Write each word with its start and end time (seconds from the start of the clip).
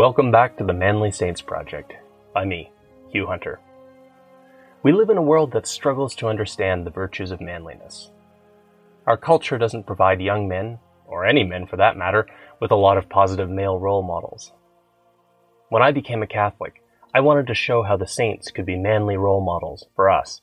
Welcome 0.00 0.30
back 0.30 0.56
to 0.56 0.64
the 0.64 0.72
Manly 0.72 1.10
Saints 1.10 1.42
Project 1.42 1.92
by 2.32 2.46
me, 2.46 2.72
Hugh 3.10 3.26
Hunter. 3.26 3.60
We 4.82 4.92
live 4.92 5.10
in 5.10 5.18
a 5.18 5.22
world 5.22 5.52
that 5.52 5.66
struggles 5.66 6.14
to 6.14 6.28
understand 6.28 6.86
the 6.86 6.90
virtues 6.90 7.30
of 7.30 7.42
manliness. 7.42 8.10
Our 9.06 9.18
culture 9.18 9.58
doesn't 9.58 9.86
provide 9.86 10.22
young 10.22 10.48
men, 10.48 10.78
or 11.06 11.26
any 11.26 11.44
men 11.44 11.66
for 11.66 11.76
that 11.76 11.98
matter, 11.98 12.26
with 12.62 12.70
a 12.70 12.76
lot 12.76 12.96
of 12.96 13.10
positive 13.10 13.50
male 13.50 13.78
role 13.78 14.00
models. 14.00 14.52
When 15.68 15.82
I 15.82 15.92
became 15.92 16.22
a 16.22 16.26
Catholic, 16.26 16.82
I 17.12 17.20
wanted 17.20 17.46
to 17.48 17.54
show 17.54 17.82
how 17.82 17.98
the 17.98 18.06
saints 18.06 18.50
could 18.50 18.64
be 18.64 18.78
manly 18.78 19.18
role 19.18 19.44
models 19.44 19.84
for 19.94 20.08
us. 20.08 20.40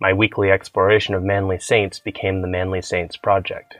My 0.00 0.12
weekly 0.12 0.50
exploration 0.50 1.14
of 1.14 1.22
manly 1.22 1.60
saints 1.60 2.00
became 2.00 2.42
the 2.42 2.48
Manly 2.48 2.82
Saints 2.82 3.16
Project. 3.16 3.76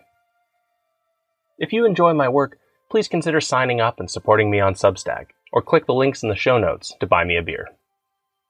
If 1.58 1.72
you 1.72 1.86
enjoy 1.86 2.14
my 2.14 2.28
work, 2.28 2.58
please 2.92 3.08
consider 3.08 3.40
signing 3.40 3.80
up 3.80 3.98
and 3.98 4.10
supporting 4.10 4.50
me 4.50 4.60
on 4.60 4.74
Substack, 4.74 5.28
or 5.50 5.62
click 5.62 5.86
the 5.86 5.94
links 5.94 6.22
in 6.22 6.28
the 6.28 6.36
show 6.36 6.58
notes 6.58 6.92
to 7.00 7.06
buy 7.06 7.24
me 7.24 7.38
a 7.38 7.42
beer. 7.42 7.68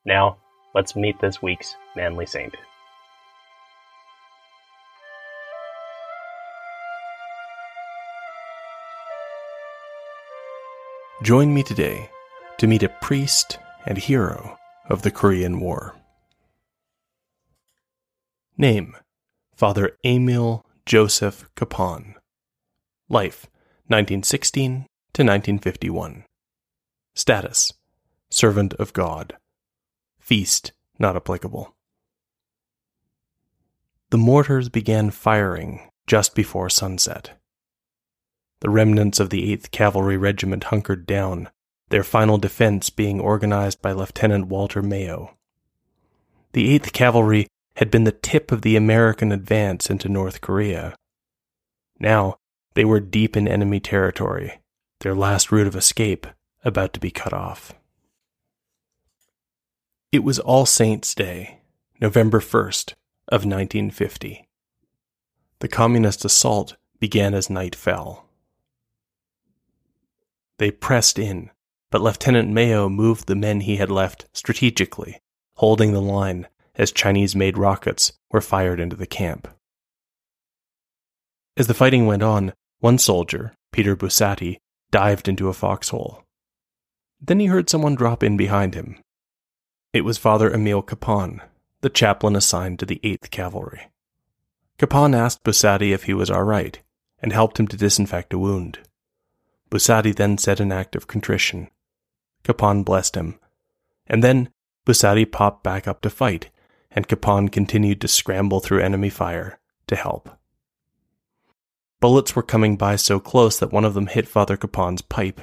Now, 0.04 0.36
let's 0.74 0.96
meet 0.96 1.20
this 1.20 1.40
week's 1.40 1.76
Manly 1.94 2.26
Saint. 2.26 2.56
Join 11.22 11.54
me 11.54 11.62
today 11.62 12.10
to 12.58 12.66
meet 12.66 12.82
a 12.82 12.88
priest 12.88 13.60
and 13.86 13.96
hero 13.96 14.58
of 14.90 15.02
the 15.02 15.12
Korean 15.12 15.60
War. 15.60 15.94
Name 18.58 18.96
Father 19.54 19.96
Emil 20.04 20.66
Joseph 20.84 21.48
Kapaun. 21.54 22.14
Life 23.08 23.46
1916 23.88 24.86
to 25.12 25.22
1951. 25.22 26.24
Status 27.14 27.72
Servant 28.30 28.74
of 28.74 28.92
God. 28.92 29.36
Feast 30.18 30.72
not 30.98 31.16
applicable. 31.16 31.74
The 34.10 34.18
mortars 34.18 34.68
began 34.68 35.10
firing 35.10 35.90
just 36.06 36.34
before 36.34 36.70
sunset. 36.70 37.32
The 38.60 38.70
remnants 38.70 39.18
of 39.18 39.30
the 39.30 39.54
8th 39.56 39.72
Cavalry 39.72 40.16
Regiment 40.16 40.64
hunkered 40.64 41.04
down, 41.04 41.48
their 41.88 42.04
final 42.04 42.38
defense 42.38 42.88
being 42.88 43.20
organized 43.20 43.82
by 43.82 43.92
Lieutenant 43.92 44.46
Walter 44.46 44.80
Mayo. 44.80 45.36
The 46.52 46.78
8th 46.78 46.92
Cavalry 46.92 47.48
had 47.76 47.90
been 47.90 48.04
the 48.04 48.12
tip 48.12 48.52
of 48.52 48.62
the 48.62 48.76
American 48.76 49.32
advance 49.32 49.90
into 49.90 50.08
North 50.08 50.40
Korea. 50.40 50.94
Now, 51.98 52.36
they 52.74 52.84
were 52.84 53.00
deep 53.00 53.36
in 53.36 53.46
enemy 53.46 53.80
territory, 53.80 54.60
their 55.00 55.14
last 55.14 55.52
route 55.52 55.66
of 55.66 55.76
escape 55.76 56.26
about 56.64 56.92
to 56.92 57.00
be 57.00 57.10
cut 57.10 57.32
off. 57.32 57.72
It 60.10 60.24
was 60.24 60.38
All 60.38 60.66
Saints' 60.66 61.14
Day, 61.14 61.60
November 62.00 62.40
1st 62.40 62.94
of 63.28 63.44
1950. 63.46 64.48
The 65.60 65.68
communist 65.68 66.24
assault 66.24 66.76
began 66.98 67.34
as 67.34 67.48
night 67.48 67.74
fell. 67.74 68.26
They 70.58 70.70
pressed 70.70 71.18
in, 71.18 71.50
but 71.90 72.02
Lieutenant 72.02 72.50
Mayo 72.50 72.88
moved 72.88 73.26
the 73.26 73.34
men 73.34 73.60
he 73.60 73.76
had 73.76 73.90
left 73.90 74.26
strategically, 74.32 75.20
holding 75.54 75.92
the 75.92 76.00
line 76.00 76.46
as 76.74 76.92
Chinese 76.92 77.36
made 77.36 77.58
rockets 77.58 78.12
were 78.30 78.40
fired 78.40 78.80
into 78.80 78.96
the 78.96 79.06
camp. 79.06 79.48
As 81.56 81.66
the 81.66 81.74
fighting 81.74 82.06
went 82.06 82.22
on, 82.22 82.54
one 82.82 82.98
soldier, 82.98 83.52
Peter 83.70 83.94
Bussati, 83.94 84.58
dived 84.90 85.28
into 85.28 85.48
a 85.48 85.52
foxhole. 85.52 86.24
Then 87.20 87.38
he 87.38 87.46
heard 87.46 87.70
someone 87.70 87.94
drop 87.94 88.24
in 88.24 88.36
behind 88.36 88.74
him. 88.74 89.00
It 89.92 90.04
was 90.04 90.18
Father 90.18 90.52
Emil 90.52 90.82
Kapaun, 90.82 91.40
the 91.80 91.88
chaplain 91.88 92.34
assigned 92.34 92.80
to 92.80 92.86
the 92.86 93.00
8th 93.04 93.30
Cavalry. 93.30 93.82
Kapaun 94.80 95.14
asked 95.14 95.44
Bussati 95.44 95.92
if 95.92 96.04
he 96.04 96.12
was 96.12 96.28
all 96.28 96.42
right 96.42 96.80
and 97.22 97.32
helped 97.32 97.60
him 97.60 97.68
to 97.68 97.76
disinfect 97.76 98.32
a 98.32 98.38
wound. 98.38 98.80
Bussati 99.70 100.12
then 100.12 100.36
said 100.36 100.58
an 100.58 100.72
act 100.72 100.96
of 100.96 101.06
contrition. 101.06 101.70
Kapaun 102.42 102.84
blessed 102.84 103.14
him, 103.14 103.38
and 104.08 104.24
then 104.24 104.48
Bussati 104.84 105.30
popped 105.30 105.62
back 105.62 105.86
up 105.86 106.00
to 106.00 106.10
fight, 106.10 106.50
and 106.90 107.06
Kapaun 107.06 107.48
continued 107.48 108.00
to 108.00 108.08
scramble 108.08 108.58
through 108.58 108.82
enemy 108.82 109.08
fire 109.08 109.60
to 109.86 109.94
help. 109.94 110.36
Bullets 112.02 112.34
were 112.34 112.42
coming 112.42 112.76
by 112.76 112.96
so 112.96 113.20
close 113.20 113.60
that 113.60 113.70
one 113.70 113.84
of 113.84 113.94
them 113.94 114.08
hit 114.08 114.26
Father 114.26 114.56
Kapaun's 114.56 115.02
pipe. 115.02 115.40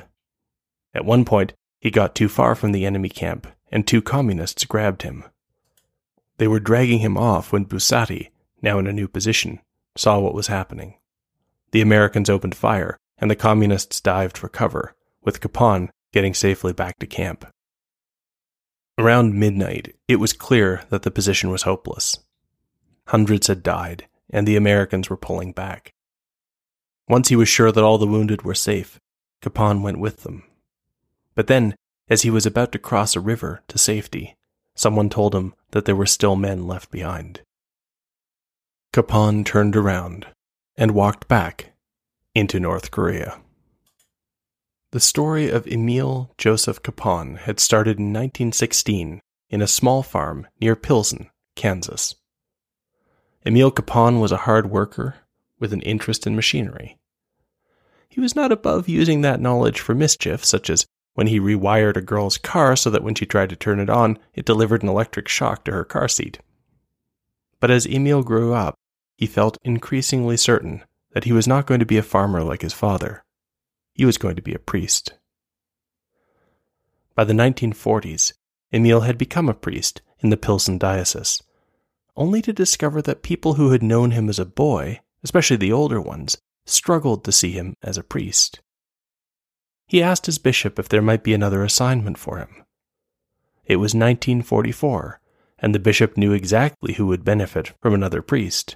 At 0.94 1.06
one 1.06 1.24
point, 1.24 1.54
he 1.80 1.90
got 1.90 2.14
too 2.14 2.28
far 2.28 2.54
from 2.54 2.74
the 2.74 2.86
enemy 2.86 3.08
camp, 3.08 3.48
and 3.72 3.88
two 3.88 4.02
communists 4.02 4.66
grabbed 4.66 5.04
him. 5.04 5.24
They 6.38 6.50
were 6.50 6.60
dragging 6.60 7.00
him 7.00 7.18
off 7.18 7.54
when 7.54 7.66
Bussati, 7.66 8.32
now 8.62 8.78
in 8.78 8.88
a 8.88 8.92
new 8.92 9.08
position, 9.08 9.62
saw 9.96 10.20
what 10.20 10.34
was 10.34 10.48
happening. 10.48 10.96
The 11.72 11.80
Americans 11.80 12.30
opened 12.30 12.56
fire, 12.56 12.98
and 13.20 13.32
the 13.32 13.38
communists 13.38 14.02
dived 14.02 14.38
for 14.38 14.50
cover, 14.50 14.98
with 15.24 15.40
Kapaun 15.40 15.88
getting 16.12 16.34
safely 16.34 16.74
back 16.74 17.00
to 17.00 17.08
camp. 17.08 17.46
Around 18.98 19.34
midnight, 19.40 19.96
it 20.10 20.18
was 20.18 20.34
clear 20.34 20.84
that 20.90 21.04
the 21.04 21.12
position 21.12 21.52
was 21.52 21.62
hopeless. 21.62 22.20
Hundreds 23.08 23.48
had 23.48 23.64
died, 23.64 24.10
and 24.30 24.46
the 24.46 24.58
Americans 24.58 25.10
were 25.10 25.16
pulling 25.16 25.54
back. 25.54 25.94
Once 27.10 27.30
he 27.30 27.36
was 27.36 27.50
sure 27.50 27.72
that 27.72 27.84
all 27.84 27.98
the 27.98 28.08
wounded 28.08 28.44
were 28.44 28.54
safe, 28.54 29.00
Kapaun 29.42 29.82
went 29.82 30.00
with 30.00 30.22
them. 30.22 30.44
But 31.34 31.48
then, 31.48 31.76
as 32.08 32.22
he 32.22 32.30
was 32.30 32.46
about 32.46 32.72
to 32.72 32.80
cross 32.80 33.16
a 33.16 33.20
river 33.20 33.64
to 33.68 33.78
safety, 33.80 34.36
someone 34.76 35.10
told 35.10 35.34
him 35.34 35.56
that 35.72 35.86
there 35.86 35.96
were 35.96 36.06
still 36.06 36.36
men 36.36 36.68
left 36.68 36.92
behind. 36.92 37.42
Kapaun 38.94 39.44
turned 39.44 39.76
around 39.76 40.28
and 40.78 40.92
walked 40.92 41.28
back 41.28 41.74
into 42.36 42.60
North 42.60 42.92
Korea. 42.92 43.40
The 44.92 45.00
story 45.00 45.50
of 45.50 45.68
Emil 45.68 46.32
Joseph 46.38 46.82
Kapaun 46.82 47.38
had 47.40 47.60
started 47.60 47.98
in 47.98 48.14
1916 48.14 49.20
in 49.50 49.62
a 49.62 49.68
small 49.68 50.04
farm 50.04 50.48
near 50.62 50.76
Pilsen, 50.76 51.30
Kansas. 51.56 52.16
Emil 53.46 53.72
Kapaun 53.72 54.20
was 54.20 54.32
a 54.32 54.38
hard 54.38 54.70
worker 54.70 55.16
with 55.60 55.74
an 55.74 55.82
interest 55.82 56.26
in 56.26 56.36
machinery. 56.36 56.98
He 58.10 58.20
was 58.20 58.36
not 58.36 58.52
above 58.52 58.90
using 58.90 59.22
that 59.22 59.40
knowledge 59.40 59.80
for 59.80 59.94
mischief, 59.94 60.44
such 60.44 60.70
as 60.70 60.86
when 61.14 61.28
he 61.28 61.40
rewired 61.40 61.98
a 61.98 62.02
girl's 62.02 62.38
car 62.38 62.76
so 62.76 62.90
that 62.90 63.04
when 63.04 63.16
she 63.16 63.26
tried 63.26 63.50
to 63.50 63.56
turn 63.56 63.80
it 63.80 63.90
on, 63.90 64.18
it 64.34 64.46
delivered 64.46 64.84
an 64.84 64.90
electric 64.90 65.28
shock 65.28 65.66
to 65.66 65.72
her 65.72 65.84
car 65.84 66.08
seat. 66.08 66.40
But 67.60 67.72
as 67.72 67.86
Emil 67.86 68.24
grew 68.24 68.54
up, 68.54 68.76
he 69.18 69.28
felt 69.28 69.58
increasingly 69.64 70.38
certain 70.38 70.84
that 71.12 71.26
he 71.26 71.34
was 71.34 71.48
not 71.48 71.66
going 71.66 71.82
to 71.82 71.86
be 71.86 71.98
a 71.98 72.04
farmer 72.04 72.42
like 72.42 72.62
his 72.62 72.74
father. 72.74 73.24
He 73.94 74.06
was 74.06 74.18
going 74.18 74.38
to 74.38 74.42
be 74.42 74.54
a 74.54 74.60
priest. 74.60 75.14
By 77.16 77.26
the 77.26 77.34
1940s, 77.34 78.32
Emil 78.72 79.02
had 79.02 79.18
become 79.18 79.50
a 79.50 79.54
priest 79.54 80.02
in 80.20 80.30
the 80.30 80.38
Pilsen 80.38 80.78
diocese, 80.78 81.42
only 82.16 82.42
to 82.44 82.54
discover 82.54 83.02
that 83.02 83.24
people 83.24 83.56
who 83.56 83.72
had 83.72 83.84
known 83.84 84.12
him 84.12 84.30
as 84.30 84.40
a 84.40 84.46
boy, 84.46 85.02
especially 85.24 85.58
the 85.58 85.72
older 85.72 86.02
ones, 86.02 86.38
struggled 86.66 87.24
to 87.24 87.32
see 87.32 87.52
him 87.52 87.76
as 87.82 87.98
a 87.98 88.04
priest. 88.04 88.60
He 89.88 90.04
asked 90.04 90.28
his 90.28 90.38
bishop 90.38 90.78
if 90.78 90.90
there 90.90 91.02
might 91.02 91.24
be 91.24 91.34
another 91.34 91.64
assignment 91.64 92.18
for 92.18 92.38
him. 92.38 92.64
It 93.66 93.78
was 93.78 93.94
1944, 93.94 95.20
and 95.60 95.74
the 95.74 95.80
bishop 95.80 96.16
knew 96.18 96.32
exactly 96.32 96.94
who 96.94 97.08
would 97.08 97.24
benefit 97.26 97.74
from 97.82 97.94
another 97.94 98.22
priest 98.22 98.76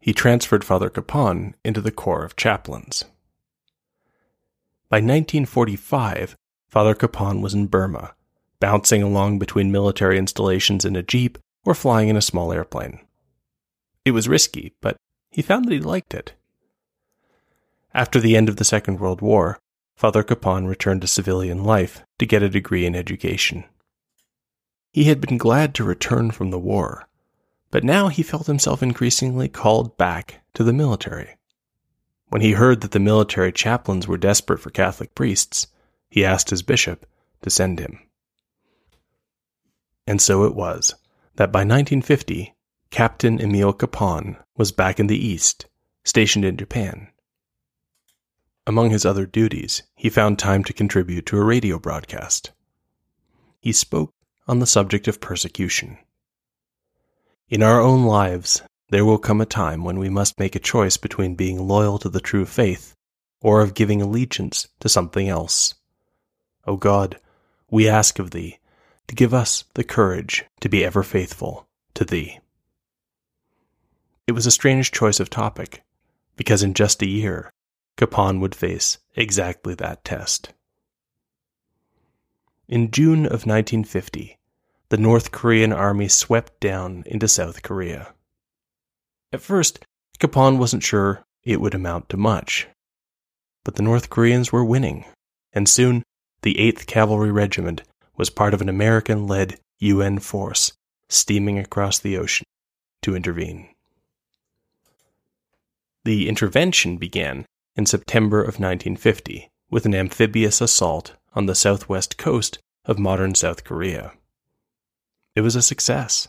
he 0.00 0.14
transferred 0.14 0.64
Father 0.64 0.88
Kapaun 0.88 1.52
into 1.62 1.80
the 1.80 1.92
Corps 1.92 2.24
of 2.24 2.34
Chaplains. 2.34 3.04
By 4.88 4.96
1945, 4.96 6.36
Father 6.68 6.94
Kapaun 6.94 7.42
was 7.42 7.54
in 7.54 7.66
Burma, 7.66 8.14
bouncing 8.58 9.02
along 9.02 9.38
between 9.38 9.70
military 9.70 10.18
installations 10.18 10.84
in 10.84 10.96
a 10.96 11.02
jeep 11.02 11.38
or 11.64 11.74
flying 11.74 12.08
in 12.08 12.16
a 12.16 12.22
small 12.22 12.52
airplane. 12.52 13.00
It 14.04 14.12
was 14.12 14.28
risky, 14.28 14.74
but 14.80 14.96
he 15.30 15.42
found 15.42 15.64
that 15.64 15.72
he 15.72 15.80
liked 15.80 16.14
it. 16.14 16.34
After 17.94 18.20
the 18.20 18.36
end 18.36 18.48
of 18.48 18.56
the 18.56 18.64
Second 18.64 19.00
World 19.00 19.20
War, 19.20 19.58
Father 19.96 20.22
Kapaun 20.22 20.66
returned 20.66 21.02
to 21.02 21.06
civilian 21.06 21.64
life 21.64 22.02
to 22.18 22.26
get 22.26 22.42
a 22.42 22.48
degree 22.48 22.86
in 22.86 22.94
education. 22.94 23.64
He 24.92 25.04
had 25.04 25.20
been 25.20 25.38
glad 25.38 25.74
to 25.74 25.84
return 25.84 26.30
from 26.30 26.50
the 26.50 26.58
war, 26.58 27.08
but 27.70 27.84
now 27.84 28.08
he 28.08 28.22
felt 28.22 28.46
himself 28.46 28.82
increasingly 28.82 29.48
called 29.48 29.96
back 29.96 30.40
to 30.54 30.64
the 30.64 30.72
military. 30.72 31.36
When 32.28 32.42
he 32.42 32.52
heard 32.52 32.80
that 32.80 32.92
the 32.92 33.00
military 33.00 33.52
chaplains 33.52 34.08
were 34.08 34.16
desperate 34.16 34.58
for 34.58 34.70
Catholic 34.70 35.14
priests, 35.14 35.66
he 36.08 36.24
asked 36.24 36.50
his 36.50 36.62
bishop 36.62 37.06
to 37.42 37.50
send 37.50 37.78
him. 37.78 38.00
And 40.06 40.20
so 40.20 40.44
it 40.44 40.54
was 40.54 40.94
that 41.36 41.52
by 41.52 41.60
1950, 41.60 42.54
Captain 42.90 43.40
Emil 43.40 43.72
Kapaun 43.72 44.36
was 44.56 44.72
back 44.72 44.98
in 44.98 45.06
the 45.06 45.16
East, 45.16 45.66
stationed 46.04 46.44
in 46.44 46.56
Japan. 46.56 47.08
Among 48.66 48.90
his 48.90 49.06
other 49.06 49.26
duties, 49.26 49.84
he 49.94 50.10
found 50.10 50.38
time 50.38 50.64
to 50.64 50.72
contribute 50.72 51.24
to 51.26 51.38
a 51.38 51.44
radio 51.44 51.78
broadcast. 51.78 52.50
He 53.60 53.70
spoke 53.70 54.12
on 54.48 54.58
the 54.58 54.66
subject 54.66 55.06
of 55.06 55.20
persecution. 55.20 55.98
In 57.48 57.62
our 57.62 57.80
own 57.80 58.06
lives, 58.06 58.60
there 58.88 59.04
will 59.04 59.18
come 59.18 59.40
a 59.40 59.46
time 59.46 59.84
when 59.84 60.00
we 60.00 60.08
must 60.08 60.40
make 60.40 60.56
a 60.56 60.60
choice 60.60 60.96
between 60.96 61.36
being 61.36 61.68
loyal 61.68 61.96
to 62.00 62.08
the 62.08 62.20
true 62.20 62.44
faith 62.44 62.96
or 63.40 63.60
of 63.60 63.74
giving 63.74 64.02
allegiance 64.02 64.66
to 64.80 64.88
something 64.88 65.28
else. 65.28 65.74
O 66.66 66.76
God, 66.76 67.20
we 67.70 67.88
ask 67.88 68.18
of 68.18 68.32
Thee 68.32 68.58
to 69.06 69.14
give 69.14 69.32
us 69.32 69.62
the 69.74 69.84
courage 69.84 70.44
to 70.60 70.68
be 70.68 70.84
ever 70.84 71.04
faithful 71.04 71.68
to 71.94 72.04
Thee. 72.04 72.39
It 74.30 74.34
was 74.34 74.46
a 74.46 74.52
strange 74.52 74.92
choice 74.92 75.18
of 75.18 75.28
topic, 75.28 75.82
because 76.36 76.62
in 76.62 76.72
just 76.72 77.02
a 77.02 77.08
year, 77.08 77.50
Kapaun 77.96 78.38
would 78.38 78.54
face 78.54 78.98
exactly 79.16 79.74
that 79.74 80.04
test. 80.04 80.52
In 82.68 82.92
June 82.92 83.26
of 83.26 83.44
1950, 83.44 84.38
the 84.88 84.96
North 84.96 85.32
Korean 85.32 85.72
army 85.72 86.06
swept 86.06 86.60
down 86.60 87.02
into 87.06 87.26
South 87.26 87.64
Korea. 87.64 88.14
At 89.32 89.40
first, 89.40 89.84
Kapaun 90.20 90.58
wasn't 90.58 90.84
sure 90.84 91.24
it 91.42 91.60
would 91.60 91.74
amount 91.74 92.08
to 92.10 92.16
much. 92.16 92.68
But 93.64 93.74
the 93.74 93.82
North 93.82 94.10
Koreans 94.10 94.52
were 94.52 94.64
winning, 94.64 95.06
and 95.52 95.68
soon 95.68 96.04
the 96.42 96.54
8th 96.54 96.86
Cavalry 96.86 97.32
Regiment 97.32 97.82
was 98.16 98.30
part 98.30 98.54
of 98.54 98.60
an 98.60 98.68
American 98.68 99.26
led 99.26 99.58
UN 99.80 100.20
force 100.20 100.72
steaming 101.08 101.58
across 101.58 101.98
the 101.98 102.16
ocean 102.16 102.46
to 103.02 103.16
intervene. 103.16 103.69
The 106.10 106.28
intervention 106.28 106.96
began 106.96 107.46
in 107.76 107.86
September 107.86 108.40
of 108.40 108.58
1950 108.58 109.48
with 109.70 109.86
an 109.86 109.94
amphibious 109.94 110.60
assault 110.60 111.14
on 111.34 111.46
the 111.46 111.54
southwest 111.54 112.18
coast 112.18 112.58
of 112.84 112.98
modern 112.98 113.36
South 113.36 113.62
Korea. 113.62 114.14
It 115.36 115.42
was 115.42 115.54
a 115.54 115.62
success. 115.62 116.26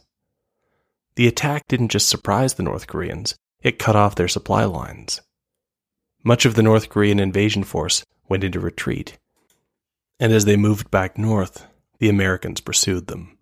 The 1.16 1.28
attack 1.28 1.68
didn't 1.68 1.90
just 1.90 2.10
surprise 2.10 2.54
the 2.54 2.62
North 2.62 2.86
Koreans, 2.86 3.36
it 3.64 3.80
cut 3.80 3.96
off 3.96 4.14
their 4.14 4.28
supply 4.28 4.66
lines. 4.66 5.20
Much 6.24 6.46
of 6.46 6.54
the 6.54 6.62
North 6.62 6.88
Korean 6.88 7.20
invasion 7.20 7.64
force 7.64 8.06
went 8.30 8.44
into 8.44 8.60
retreat, 8.60 9.18
and 10.20 10.32
as 10.32 10.46
they 10.46 10.58
moved 10.58 10.92
back 10.92 11.18
north, 11.18 11.66
the 11.98 12.08
Americans 12.08 12.62
pursued 12.62 13.08
them. 13.08 13.36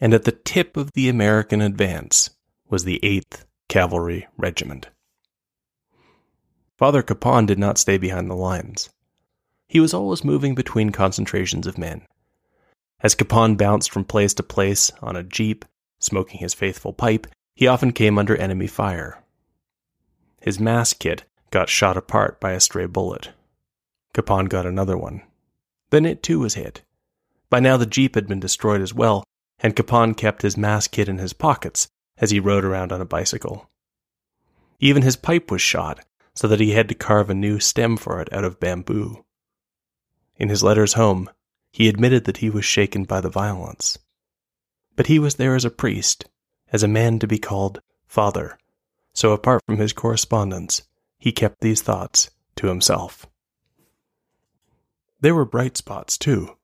And 0.00 0.12
at 0.14 0.24
the 0.24 0.32
tip 0.32 0.76
of 0.76 0.94
the 0.94 1.08
American 1.08 1.60
advance 1.60 2.30
was 2.68 2.82
the 2.82 2.98
8th 3.04 3.44
Cavalry 3.68 4.26
Regiment. 4.36 4.88
Father 6.78 7.02
Kapaun 7.02 7.44
did 7.44 7.58
not 7.58 7.76
stay 7.76 7.98
behind 7.98 8.30
the 8.30 8.36
lines. 8.36 8.88
He 9.68 9.80
was 9.80 9.92
always 9.92 10.24
moving 10.24 10.54
between 10.54 10.90
concentrations 10.90 11.66
of 11.66 11.76
men. 11.76 12.06
As 13.00 13.16
Kapaun 13.16 13.56
bounced 13.56 13.90
from 13.90 14.04
place 14.04 14.32
to 14.34 14.44
place 14.44 14.92
on 15.02 15.16
a 15.16 15.24
jeep, 15.24 15.64
smoking 15.98 16.38
his 16.38 16.54
faithful 16.54 16.92
pipe, 16.92 17.26
he 17.56 17.66
often 17.66 17.92
came 17.92 18.16
under 18.16 18.36
enemy 18.36 18.68
fire. 18.68 19.22
His 20.40 20.60
Mass 20.60 20.92
kit 20.92 21.24
got 21.50 21.68
shot 21.68 21.96
apart 21.96 22.38
by 22.38 22.52
a 22.52 22.60
stray 22.60 22.86
bullet. 22.86 23.30
Kapaun 24.14 24.48
got 24.48 24.64
another 24.64 24.96
one. 24.96 25.22
Then 25.90 26.06
it 26.06 26.22
too 26.22 26.38
was 26.38 26.54
hit. 26.54 26.82
By 27.50 27.58
now 27.58 27.76
the 27.76 27.86
jeep 27.86 28.14
had 28.14 28.28
been 28.28 28.40
destroyed 28.40 28.82
as 28.82 28.94
well, 28.94 29.24
and 29.58 29.74
Kapaun 29.74 30.16
kept 30.16 30.42
his 30.42 30.56
Mass 30.56 30.86
kit 30.86 31.08
in 31.08 31.18
his 31.18 31.32
pockets 31.32 31.88
as 32.18 32.30
he 32.30 32.38
rode 32.38 32.64
around 32.64 32.92
on 32.92 33.00
a 33.00 33.06
bicycle. 33.06 33.68
Even 34.78 35.02
his 35.02 35.16
pipe 35.16 35.50
was 35.50 35.60
shot, 35.60 36.04
so 36.38 36.46
that 36.46 36.60
he 36.60 36.70
had 36.70 36.88
to 36.88 36.94
carve 36.94 37.30
a 37.30 37.34
new 37.34 37.58
stem 37.58 37.96
for 37.96 38.20
it 38.20 38.32
out 38.32 38.44
of 38.44 38.60
bamboo. 38.60 39.24
In 40.36 40.48
his 40.48 40.62
letters 40.62 40.92
home, 40.92 41.28
he 41.72 41.88
admitted 41.88 42.26
that 42.26 42.36
he 42.36 42.48
was 42.48 42.64
shaken 42.64 43.02
by 43.02 43.20
the 43.20 43.28
violence. 43.28 43.98
But 44.94 45.08
he 45.08 45.18
was 45.18 45.34
there 45.34 45.56
as 45.56 45.64
a 45.64 45.68
priest, 45.68 46.26
as 46.72 46.84
a 46.84 46.86
man 46.86 47.18
to 47.18 47.26
be 47.26 47.40
called 47.40 47.82
Father, 48.06 48.56
so 49.12 49.32
apart 49.32 49.64
from 49.66 49.78
his 49.78 49.92
correspondence, 49.92 50.82
he 51.18 51.32
kept 51.32 51.60
these 51.60 51.82
thoughts 51.82 52.30
to 52.54 52.68
himself. 52.68 53.26
There 55.20 55.34
were 55.34 55.44
bright 55.44 55.76
spots, 55.76 56.16
too. 56.16 56.56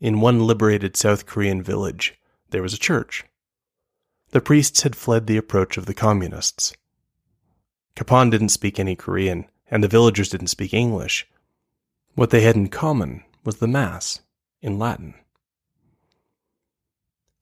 In 0.00 0.20
one 0.20 0.46
liberated 0.46 0.96
South 0.96 1.26
Korean 1.26 1.64
village, 1.64 2.14
there 2.50 2.62
was 2.62 2.74
a 2.74 2.78
church. 2.78 3.24
The 4.30 4.40
priests 4.40 4.82
had 4.82 4.94
fled 4.94 5.26
the 5.26 5.36
approach 5.36 5.76
of 5.76 5.86
the 5.86 5.94
communists. 5.94 6.74
Kapaun 7.94 8.30
didn't 8.30 8.48
speak 8.48 8.78
any 8.78 8.96
Korean, 8.96 9.46
and 9.70 9.82
the 9.82 9.88
villagers 9.88 10.28
didn't 10.28 10.48
speak 10.48 10.72
English. 10.74 11.26
What 12.14 12.30
they 12.30 12.42
had 12.42 12.56
in 12.56 12.68
common 12.68 13.22
was 13.44 13.56
the 13.56 13.66
Mass 13.66 14.20
in 14.60 14.78
Latin. 14.78 15.14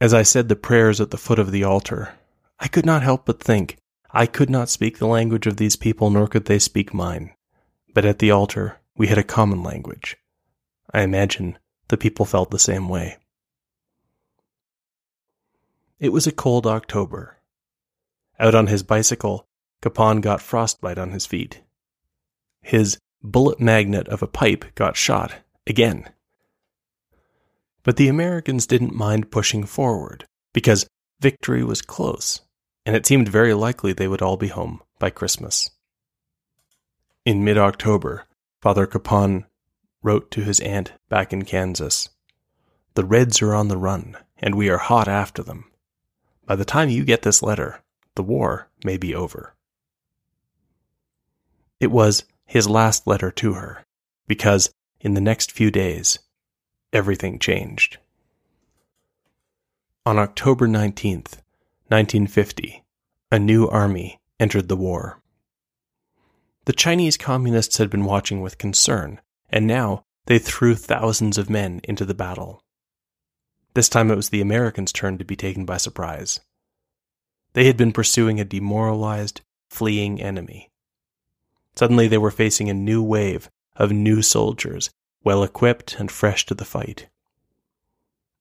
As 0.00 0.14
I 0.14 0.23
said 0.23 0.49
the 0.49 0.56
prayers 0.56 1.00
at 1.00 1.11
the 1.11 1.19
foot 1.19 1.38
of 1.38 1.52
the 1.52 1.64
altar, 1.64 2.14
I 2.58 2.69
could 2.69 2.87
not 2.87 3.02
help 3.02 3.26
but 3.26 3.43
think 3.43 3.76
I 4.12 4.26
could 4.26 4.50
not 4.50 4.69
speak 4.69 4.99
the 4.99 5.06
language 5.06 5.47
of 5.47 5.56
these 5.56 5.76
people, 5.76 6.11
nor 6.11 6.26
could 6.26 6.47
they 6.47 6.58
speak 6.58 6.93
mine. 6.93 7.32
But 7.94 8.05
at 8.05 8.19
the 8.19 8.31
altar, 8.31 8.81
we 8.97 9.06
had 9.06 9.19
a 9.19 9.23
common 9.23 9.62
language. 9.62 10.17
I 10.93 11.02
imagine 11.02 11.58
the 11.88 11.97
people 11.97 12.25
felt 12.25 12.50
the 12.50 12.58
same 12.58 12.88
way. 12.88 13.19
It 15.99 16.11
was 16.11 16.26
a 16.26 16.33
cold 16.33 16.66
October. 16.66 17.37
Out 18.38 18.54
on 18.54 18.69
his 18.69 18.83
bicycle, 18.83 19.47
Kapaun 19.83 20.21
got 20.21 20.43
frostbite 20.43 20.99
on 20.99 21.11
his 21.11 21.27
feet. 21.27 21.63
His 22.63 22.99
bullet 23.23 23.61
magnet 23.61 24.09
of 24.09 24.23
a 24.23 24.27
pipe 24.27 24.75
got 24.75 24.97
shot 24.97 25.35
again. 25.67 26.09
But 27.83 27.97
the 27.97 28.09
Americans 28.09 28.67
didn't 28.67 28.95
mind 28.95 29.31
pushing 29.31 29.65
forward 29.65 30.27
because 30.53 30.87
victory 31.21 31.65
was 31.65 31.81
close, 31.81 32.41
and 32.85 32.95
it 32.95 33.07
seemed 33.07 33.29
very 33.29 33.55
likely 33.55 33.93
they 33.93 34.09
would 34.09 34.23
all 34.23 34.37
be 34.37 34.49
home 34.49 34.83
by 34.99 35.11
Christmas. 35.11 35.71
In 37.25 37.45
mid 37.45 37.57
October, 37.57 38.27
Father 38.61 38.87
Kapaun 38.87 39.47
wrote 40.03 40.31
to 40.33 40.43
his 40.43 40.61
aunt 40.61 40.93
back 41.09 41.33
in 41.33 41.45
Kansas 41.45 42.09
The 42.95 43.05
Reds 43.05 43.41
are 43.41 43.55
on 43.55 43.69
the 43.69 43.77
run, 43.77 44.17
and 44.39 44.55
we 44.55 44.69
are 44.69 44.79
hot 44.79 45.09
after 45.09 45.43
them. 45.43 45.71
By 46.45 46.57
the 46.57 46.65
time 46.65 46.91
you 46.91 47.05
get 47.05 47.23
this 47.23 47.43
letter, 47.43 47.83
the 48.15 48.23
war 48.23 48.69
may 48.85 48.97
be 48.97 49.15
over. 49.15 49.55
It 51.81 51.91
was 51.91 52.25
his 52.45 52.69
last 52.69 53.07
letter 53.07 53.31
to 53.31 53.55
her, 53.55 53.85
because 54.29 54.71
in 55.01 55.15
the 55.15 55.21
next 55.21 55.51
few 55.51 55.71
days, 55.71 56.19
everything 56.93 57.39
changed. 57.39 57.97
On 60.05 60.19
October 60.19 60.69
19th, 60.69 61.41
1950, 61.89 62.85
a 63.33 63.39
new 63.39 63.67
army 63.67 64.19
entered 64.39 64.69
the 64.69 64.77
war. 64.77 65.21
The 66.67 66.73
Chinese 66.73 67.17
communists 67.17 67.79
had 67.79 67.91
been 67.91 68.05
watching 68.05 68.41
with 68.41 68.59
concern, 68.59 69.21
and 69.49 69.67
now 69.67 70.05
they 70.27 70.39
threw 70.39 70.75
thousands 70.75 71.39
of 71.39 71.49
men 71.49 71.81
into 71.85 72.05
the 72.05 72.15
battle. 72.15 72.63
This 73.75 73.89
time 73.89 74.11
it 74.11 74.17
was 74.17 74.29
the 74.31 74.41
Americans' 74.41 74.93
turn 74.93 75.17
to 75.19 75.25
be 75.25 75.37
taken 75.37 75.65
by 75.65 75.79
surprise. 75.79 76.41
They 77.55 77.67
had 77.67 77.77
been 77.77 77.93
pursuing 77.93 78.39
a 78.39 78.45
demoralized, 78.45 79.41
fleeing 79.71 80.21
enemy. 80.21 80.70
Suddenly 81.77 82.09
they 82.09 82.19
were 82.19 82.31
facing 82.31 82.69
a 82.69 82.75
new 82.75 83.03
wave 83.03 83.50
of 83.77 83.93
new 83.93 84.23
soldiers, 84.23 84.91
well 85.25 85.43
equipped 85.43 85.97
and 85.99 86.11
fresh 86.11 86.47
to 86.47 86.55
the 86.55 86.65
fight. 86.65 87.09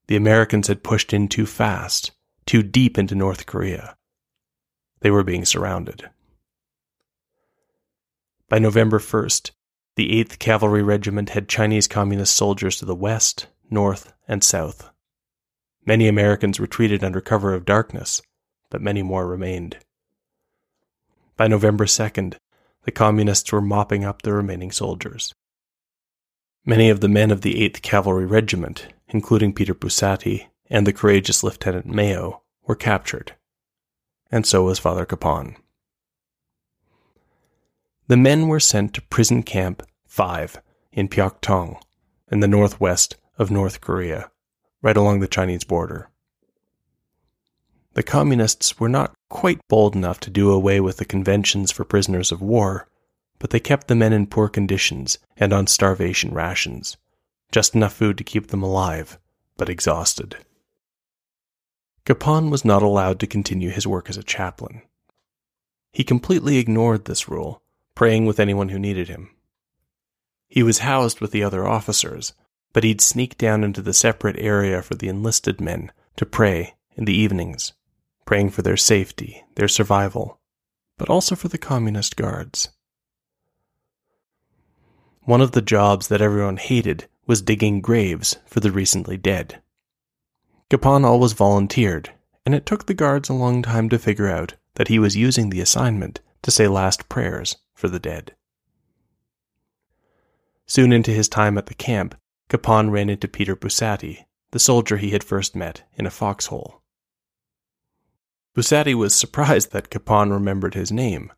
The 0.07 0.15
Americans 0.15 0.67
had 0.67 0.83
pushed 0.83 1.13
in 1.13 1.27
too 1.27 1.45
fast, 1.45 2.11
too 2.45 2.63
deep 2.63 2.97
into 2.97 3.15
North 3.15 3.45
Korea. 3.45 3.95
They 5.01 5.11
were 5.11 5.23
being 5.23 5.45
surrounded. 5.45 6.09
By 8.49 8.59
November 8.59 8.97
1st, 8.99 9.51
the 9.95 10.23
8th 10.23 10.39
Cavalry 10.39 10.81
Regiment 10.81 11.29
had 11.29 11.47
Chinese 11.47 11.87
Communist 11.87 12.35
soldiers 12.35 12.77
to 12.77 12.85
the 12.85 12.95
west, 12.95 13.47
north, 13.69 14.13
and 14.27 14.43
south. 14.43 14.89
Many 15.85 16.07
Americans 16.07 16.59
retreated 16.59 17.03
under 17.03 17.21
cover 17.21 17.53
of 17.53 17.65
darkness, 17.65 18.21
but 18.69 18.81
many 18.81 19.03
more 19.03 19.27
remained. 19.27 19.77
By 21.37 21.47
November 21.47 21.85
2nd, 21.85 22.35
the 22.89 22.93
Communists 22.93 23.51
were 23.51 23.61
mopping 23.61 24.03
up 24.03 24.23
the 24.23 24.33
remaining 24.33 24.71
soldiers. 24.71 25.35
Many 26.65 26.89
of 26.89 27.01
the 27.01 27.07
men 27.07 27.29
of 27.29 27.41
the 27.41 27.53
8th 27.69 27.83
Cavalry 27.83 28.25
Regiment, 28.25 28.87
including 29.07 29.53
Peter 29.53 29.75
Bussati 29.75 30.47
and 30.71 30.87
the 30.87 30.91
courageous 30.91 31.43
Lieutenant 31.43 31.85
Mayo, 31.85 32.41
were 32.65 32.75
captured. 32.75 33.35
And 34.31 34.43
so 34.43 34.63
was 34.63 34.79
Father 34.79 35.05
Kapaun. 35.05 35.55
The 38.07 38.17
men 38.17 38.47
were 38.47 38.59
sent 38.59 38.95
to 38.95 39.03
Prison 39.03 39.43
Camp 39.43 39.83
5 40.07 40.59
in 40.91 41.09
Pyoktong, 41.09 41.79
in 42.31 42.39
the 42.39 42.47
northwest 42.47 43.17
of 43.37 43.51
North 43.51 43.81
Korea, 43.81 44.31
right 44.81 44.97
along 44.97 45.19
the 45.19 45.27
Chinese 45.27 45.63
border. 45.63 46.08
The 47.93 48.03
Communists 48.03 48.79
were 48.79 48.89
not 48.89 49.13
quite 49.29 49.59
bold 49.67 49.95
enough 49.95 50.19
to 50.21 50.29
do 50.29 50.51
away 50.51 50.79
with 50.79 50.97
the 50.97 51.05
conventions 51.05 51.71
for 51.71 51.83
prisoners 51.83 52.31
of 52.31 52.41
war, 52.41 52.87
but 53.39 53.49
they 53.49 53.59
kept 53.59 53.87
the 53.87 53.95
men 53.95 54.13
in 54.13 54.27
poor 54.27 54.47
conditions 54.47 55.17
and 55.37 55.51
on 55.51 55.67
starvation 55.67 56.33
rations, 56.33 56.97
just 57.51 57.75
enough 57.75 57.93
food 57.93 58.17
to 58.17 58.23
keep 58.23 58.47
them 58.47 58.61
alive, 58.61 59.17
but 59.57 59.69
exhausted. 59.69 60.37
Kapaun 62.05 62.49
was 62.49 62.63
not 62.63 62.83
allowed 62.83 63.19
to 63.19 63.27
continue 63.27 63.69
his 63.69 63.87
work 63.87 64.09
as 64.09 64.17
a 64.17 64.23
chaplain. 64.23 64.81
He 65.91 66.03
completely 66.03 66.57
ignored 66.57 67.05
this 67.05 67.27
rule, 67.27 67.61
praying 67.95 68.25
with 68.25 68.39
anyone 68.39 68.69
who 68.69 68.79
needed 68.79 69.07
him. 69.07 69.31
He 70.47 70.63
was 70.63 70.79
housed 70.79 71.21
with 71.21 71.31
the 71.31 71.43
other 71.43 71.67
officers, 71.67 72.33
but 72.73 72.83
he'd 72.83 73.01
sneak 73.01 73.37
down 73.37 73.63
into 73.63 73.81
the 73.81 73.93
separate 73.93 74.37
area 74.39 74.81
for 74.81 74.95
the 74.95 75.07
enlisted 75.07 75.59
men 75.59 75.91
to 76.15 76.25
pray 76.25 76.75
in 76.95 77.05
the 77.05 77.13
evenings, 77.13 77.73
praying 78.29 78.51
for 78.51 78.61
their 78.61 78.77
safety, 78.77 79.43
their 79.55 79.67
survival, 79.67 80.39
but 80.99 81.09
also 81.09 81.35
for 81.35 81.47
the 81.47 81.57
communist 81.57 82.15
guards. 82.15 82.69
One 85.23 85.41
of 85.41 85.53
the 85.53 85.63
jobs 85.63 86.09
that 86.09 86.21
everyone 86.21 86.57
hated 86.57 87.07
was 87.25 87.41
digging 87.41 87.81
graves 87.81 88.37
for 88.45 88.59
the 88.59 88.71
recently 88.71 89.17
dead. 89.17 89.63
Kapaun 90.69 91.03
always 91.03 91.33
volunteered, 91.33 92.11
and 92.45 92.53
it 92.53 92.67
took 92.67 92.85
the 92.85 92.93
guards 92.93 93.29
a 93.29 93.33
long 93.33 93.63
time 93.63 93.89
to 93.89 93.97
figure 93.97 94.29
out 94.29 94.53
that 94.75 94.89
he 94.89 94.99
was 94.99 95.17
using 95.17 95.49
the 95.49 95.61
assignment 95.61 96.19
to 96.43 96.51
say 96.51 96.67
last 96.67 97.09
prayers 97.09 97.57
for 97.73 97.89
the 97.89 97.99
dead. 97.99 98.35
Soon 100.67 100.93
into 100.93 101.09
his 101.09 101.27
time 101.27 101.57
at 101.57 101.65
the 101.65 101.73
camp, 101.73 102.13
Kapaun 102.47 102.91
ran 102.91 103.09
into 103.09 103.27
Peter 103.27 103.55
Bussati, 103.55 104.25
the 104.51 104.59
soldier 104.59 104.97
he 104.97 105.09
had 105.09 105.23
first 105.23 105.55
met 105.55 105.81
in 105.95 106.05
a 106.05 106.11
foxhole. 106.11 106.78
Bussati 108.59 108.93
was 108.93 109.15
surprised 109.15 109.71
that 109.71 109.89
Kapaun 109.89 110.33
remembered 110.33 110.73
his 110.73 110.91
name, 110.91 111.31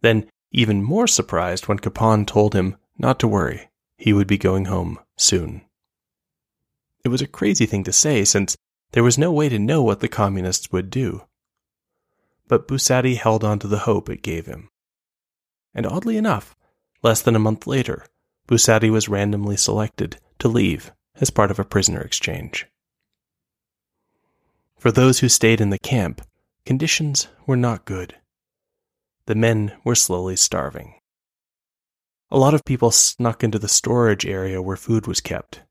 then 0.00 0.28
even 0.50 0.82
more 0.82 1.06
surprised 1.06 1.68
when 1.68 1.78
Kapaun 1.78 2.26
told 2.26 2.52
him 2.52 2.74
not 2.98 3.20
to 3.20 3.28
worry, 3.28 3.68
he 3.96 4.12
would 4.12 4.26
be 4.26 4.36
going 4.36 4.64
home 4.64 4.98
soon. 5.16 5.62
It 7.04 7.10
was 7.10 7.22
a 7.22 7.28
crazy 7.28 7.64
thing 7.64 7.84
to 7.84 7.92
say 7.92 8.24
since 8.24 8.56
there 8.90 9.04
was 9.04 9.16
no 9.16 9.30
way 9.30 9.48
to 9.50 9.56
know 9.60 9.84
what 9.84 10.00
the 10.00 10.08
communists 10.08 10.72
would 10.72 10.90
do. 10.90 11.22
But 12.48 12.66
Bussati 12.66 13.18
held 13.18 13.44
on 13.44 13.60
to 13.60 13.68
the 13.68 13.86
hope 13.86 14.10
it 14.10 14.20
gave 14.20 14.46
him. 14.46 14.68
And 15.76 15.86
oddly 15.86 16.16
enough, 16.16 16.56
less 17.04 17.22
than 17.22 17.36
a 17.36 17.46
month 17.46 17.68
later, 17.68 18.04
Bussati 18.48 18.90
was 18.90 19.08
randomly 19.08 19.56
selected 19.56 20.16
to 20.40 20.48
leave 20.48 20.90
as 21.20 21.30
part 21.30 21.52
of 21.52 21.60
a 21.60 21.64
prisoner 21.64 22.00
exchange. 22.00 22.66
For 24.76 24.90
those 24.90 25.20
who 25.20 25.28
stayed 25.28 25.60
in 25.60 25.70
the 25.70 25.78
camp, 25.78 26.20
conditions 26.64 27.28
were 27.46 27.56
not 27.56 27.84
good. 27.84 28.16
The 29.26 29.34
men 29.34 29.72
were 29.84 29.94
slowly 29.94 30.36
starving. 30.36 30.94
A 32.30 32.38
lot 32.38 32.54
of 32.54 32.64
people 32.64 32.90
snuck 32.90 33.44
into 33.44 33.58
the 33.58 33.68
storage 33.68 34.26
area 34.26 34.60
where 34.60 34.76
food 34.76 35.06
was 35.06 35.20
kept, 35.20 35.62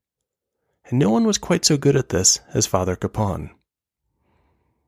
and 0.86 1.00
no 1.00 1.10
one 1.10 1.26
was 1.26 1.38
quite 1.38 1.66
so 1.66 1.78
good 1.78 1.96
at 1.96 2.10
this 2.10 2.40
as 2.54 2.68
Father 2.68 2.96
Kapaun. 2.96 3.50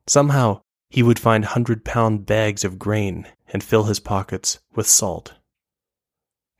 Somehow, 0.06 0.62
he 0.88 1.02
would 1.02 1.18
find 1.18 1.44
hundred 1.44 1.84
pound 1.84 2.24
bags 2.24 2.64
of 2.64 2.78
grain 2.78 3.26
and 3.48 3.62
fill 3.62 3.84
his 3.84 4.00
pockets 4.00 4.60
with 4.74 4.86
salt. 4.86 5.34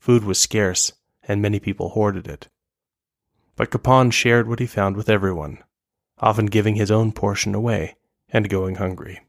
Food 0.00 0.24
was 0.24 0.38
scarce, 0.38 0.92
and 1.22 1.40
many 1.40 1.60
people 1.60 1.90
hoarded 1.90 2.26
it. 2.26 2.48
But 3.54 3.70
Kapaun 3.70 4.12
shared 4.12 4.48
what 4.48 4.58
he 4.58 4.66
found 4.66 4.96
with 4.96 5.08
everyone, 5.08 5.62
often 6.18 6.46
giving 6.46 6.74
his 6.74 6.90
own 6.90 7.12
portion 7.12 7.54
away 7.54 7.96
and 8.28 8.48
going 8.48 8.76
hungry. 8.76 9.20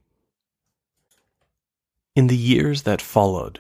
In 2.18 2.26
the 2.26 2.36
years 2.36 2.82
that 2.82 3.00
followed, 3.00 3.60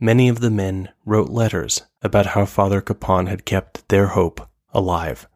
many 0.00 0.28
of 0.28 0.40
the 0.40 0.50
men 0.50 0.88
wrote 1.06 1.30
letters 1.30 1.82
about 2.02 2.26
how 2.26 2.46
Father 2.46 2.80
Kapaun 2.80 3.28
had 3.28 3.44
kept 3.44 3.88
their 3.90 4.08
hope 4.08 4.50
alive. 4.74 5.28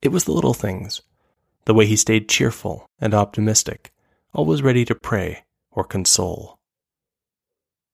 It 0.00 0.10
was 0.10 0.22
the 0.22 0.30
little 0.30 0.54
things, 0.54 1.02
the 1.64 1.74
way 1.74 1.86
he 1.86 1.96
stayed 1.96 2.28
cheerful 2.28 2.86
and 3.00 3.12
optimistic, 3.12 3.90
always 4.32 4.62
ready 4.62 4.84
to 4.84 4.94
pray 4.94 5.42
or 5.72 5.82
console. 5.82 6.56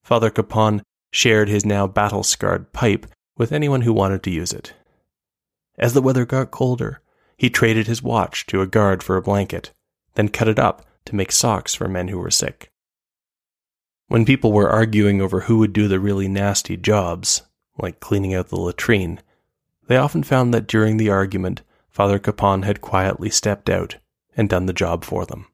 Father 0.03 0.31
Kapaun 0.31 0.83
shared 1.11 1.49
his 1.49 1.65
now 1.65 1.87
battle 1.87 2.23
scarred 2.23 2.75
pipe 2.75 3.07
with 3.39 3.53
anyone 3.53 3.81
who 3.81 3.95
wanted 3.95 4.23
to 4.25 4.31
use 4.31 4.53
it. 4.53 4.75
As 5.79 5.95
the 5.95 6.03
weather 6.03 6.27
got 6.27 6.51
colder, 6.51 7.01
he 7.39 7.49
traded 7.49 7.87
his 7.87 8.03
watch 8.03 8.45
to 8.49 8.61
a 8.61 8.67
guard 8.67 9.03
for 9.03 9.17
a 9.17 9.23
blanket, 9.23 9.73
then 10.13 10.29
cut 10.29 10.47
it 10.47 10.59
up 10.59 10.85
to 11.07 11.17
make 11.17 11.33
socks 11.33 11.75
for 11.75 11.89
men 11.89 12.09
who 12.09 12.19
were 12.19 12.31
sick. 12.31 12.71
When 14.09 14.25
people 14.25 14.53
were 14.53 14.71
arguing 14.71 15.21
over 15.21 15.41
who 15.41 15.59
would 15.59 15.75
do 15.75 15.87
the 15.87 16.01
really 16.01 16.29
nasty 16.29 16.79
jobs, 16.79 17.43
like 17.77 18.01
cleaning 18.01 18.35
out 18.35 18.49
the 18.49 18.59
latrine, 18.59 19.21
they 19.87 19.99
often 19.99 20.23
found 20.23 20.53
that 20.53 20.67
during 20.67 20.97
the 20.97 21.11
argument, 21.11 21.63
Father 21.91 22.19
Kapaun 22.19 22.65
had 22.65 22.81
quietly 22.81 23.29
stepped 23.29 23.69
out 23.69 23.97
and 24.35 24.49
done 24.49 24.65
the 24.65 24.73
job 24.73 25.05
for 25.05 25.27
them. 25.27 25.47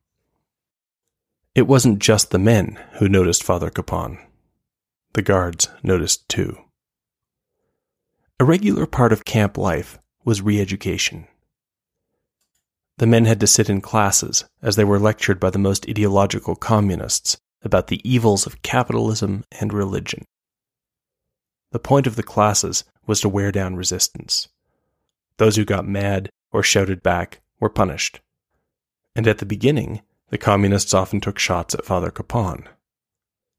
It 1.54 1.66
wasn't 1.66 1.98
just 1.98 2.30
the 2.30 2.38
men 2.38 2.78
who 2.98 3.08
noticed 3.08 3.42
Father 3.42 3.70
Kapaun. 3.70 4.18
The 5.14 5.22
guards 5.22 5.68
noticed 5.82 6.28
too. 6.28 6.58
A 8.38 8.44
regular 8.44 8.86
part 8.86 9.12
of 9.12 9.24
camp 9.24 9.58
life 9.58 9.98
was 10.24 10.42
re 10.42 10.60
education. 10.60 11.26
The 12.98 13.06
men 13.06 13.24
had 13.24 13.40
to 13.40 13.48
sit 13.48 13.68
in 13.68 13.80
classes 13.80 14.44
as 14.62 14.76
they 14.76 14.84
were 14.84 15.00
lectured 15.00 15.40
by 15.40 15.50
the 15.50 15.58
most 15.58 15.88
ideological 15.88 16.54
communists 16.54 17.36
about 17.64 17.88
the 17.88 18.00
evils 18.08 18.46
of 18.46 18.62
capitalism 18.62 19.44
and 19.60 19.72
religion. 19.72 20.24
The 21.72 21.78
point 21.78 22.06
of 22.06 22.16
the 22.16 22.22
classes 22.22 22.84
was 23.06 23.20
to 23.22 23.28
wear 23.28 23.50
down 23.50 23.74
resistance. 23.74 24.48
Those 25.38 25.56
who 25.56 25.64
got 25.64 25.86
mad 25.86 26.30
or 26.52 26.62
shouted 26.62 27.02
back 27.02 27.40
were 27.58 27.68
punished. 27.68 28.20
And 29.16 29.26
at 29.26 29.38
the 29.38 29.46
beginning, 29.46 30.02
the 30.28 30.38
communists 30.38 30.94
often 30.94 31.20
took 31.20 31.38
shots 31.38 31.74
at 31.74 31.84
Father 31.84 32.10
Kapaun. 32.10 32.66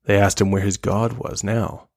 They 0.05 0.17
asked 0.17 0.39
him 0.39 0.51
where 0.51 0.61
his 0.61 0.77
God 0.77 1.13
was 1.13 1.43
now. 1.43 1.89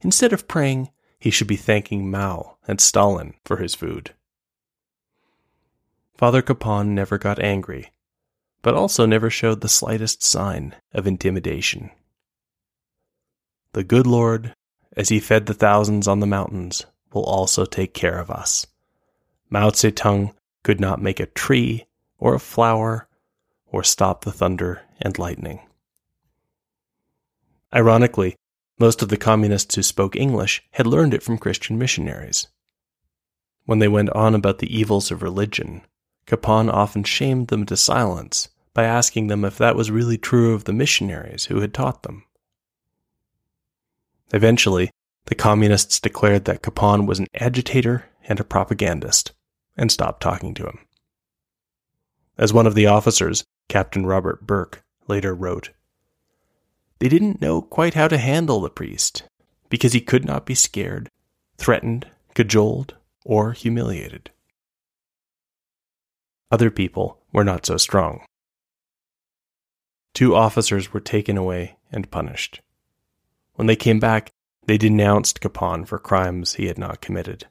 Instead 0.00 0.32
of 0.32 0.48
praying, 0.48 0.90
he 1.18 1.30
should 1.30 1.46
be 1.46 1.56
thanking 1.56 2.10
Mao 2.10 2.58
and 2.68 2.80
Stalin 2.80 3.34
for 3.44 3.56
his 3.56 3.74
food. 3.74 4.14
Father 6.16 6.42
Kapaun 6.42 6.88
never 6.88 7.18
got 7.18 7.38
angry, 7.38 7.90
but 8.64 8.74
also 8.74 9.04
never 9.04 9.28
showed 9.28 9.60
the 9.60 9.68
slightest 9.68 10.22
sign 10.22 10.74
of 10.94 11.06
intimidation. 11.06 11.90
The 13.74 13.84
good 13.84 14.06
Lord, 14.06 14.54
as 14.96 15.10
he 15.10 15.20
fed 15.20 15.44
the 15.44 15.52
thousands 15.52 16.08
on 16.08 16.20
the 16.20 16.26
mountains, 16.26 16.86
will 17.12 17.24
also 17.24 17.66
take 17.66 17.92
care 17.92 18.18
of 18.18 18.30
us. 18.30 18.66
Mao 19.50 19.68
Zedong 19.68 20.32
could 20.62 20.80
not 20.80 21.02
make 21.02 21.20
a 21.20 21.26
tree 21.26 21.84
or 22.18 22.34
a 22.34 22.40
flower 22.40 23.06
or 23.66 23.84
stop 23.84 24.24
the 24.24 24.32
thunder 24.32 24.80
and 24.98 25.18
lightning. 25.18 25.60
Ironically, 27.74 28.34
most 28.78 29.02
of 29.02 29.10
the 29.10 29.18
communists 29.18 29.74
who 29.74 29.82
spoke 29.82 30.16
English 30.16 30.62
had 30.70 30.86
learned 30.86 31.12
it 31.12 31.22
from 31.22 31.36
Christian 31.36 31.76
missionaries. 31.76 32.48
When 33.66 33.78
they 33.78 33.88
went 33.88 34.08
on 34.10 34.34
about 34.34 34.60
the 34.60 34.74
evils 34.74 35.10
of 35.10 35.22
religion, 35.22 35.82
Kapaun 36.26 36.72
often 36.72 37.04
shamed 37.04 37.48
them 37.48 37.66
to 37.66 37.76
silence 37.76 38.48
by 38.74 38.84
asking 38.84 39.28
them 39.28 39.44
if 39.44 39.56
that 39.56 39.76
was 39.76 39.90
really 39.90 40.18
true 40.18 40.52
of 40.52 40.64
the 40.64 40.72
missionaries 40.72 41.46
who 41.46 41.60
had 41.60 41.72
taught 41.72 42.02
them. 42.02 42.24
Eventually, 44.32 44.90
the 45.26 45.34
communists 45.34 46.00
declared 46.00 46.44
that 46.44 46.62
Kapaun 46.62 47.06
was 47.06 47.18
an 47.18 47.28
agitator 47.34 48.06
and 48.24 48.40
a 48.40 48.44
propagandist 48.44 49.32
and 49.76 49.90
stopped 49.90 50.20
talking 50.20 50.54
to 50.54 50.66
him. 50.66 50.80
As 52.36 52.52
one 52.52 52.66
of 52.66 52.74
the 52.74 52.86
officers, 52.86 53.44
Captain 53.68 54.04
Robert 54.04 54.46
Burke, 54.46 54.82
later 55.06 55.34
wrote, 55.34 55.70
they 56.98 57.08
didn't 57.08 57.40
know 57.40 57.62
quite 57.62 57.94
how 57.94 58.08
to 58.08 58.18
handle 58.18 58.60
the 58.60 58.70
priest, 58.70 59.24
because 59.68 59.92
he 59.92 60.00
could 60.00 60.24
not 60.24 60.46
be 60.46 60.54
scared, 60.54 61.08
threatened, 61.58 62.06
cajoled, 62.34 62.94
or 63.24 63.52
humiliated. 63.52 64.30
Other 66.50 66.70
people 66.70 67.20
were 67.32 67.44
not 67.44 67.66
so 67.66 67.76
strong. 67.76 68.24
Two 70.14 70.34
officers 70.34 70.92
were 70.92 71.00
taken 71.00 71.36
away 71.36 71.76
and 71.92 72.10
punished. 72.10 72.62
When 73.54 73.66
they 73.66 73.76
came 73.76 74.00
back, 74.00 74.32
they 74.66 74.78
denounced 74.78 75.40
Kapaun 75.40 75.86
for 75.86 75.98
crimes 75.98 76.54
he 76.54 76.66
had 76.66 76.78
not 76.78 77.02
committed. 77.02 77.46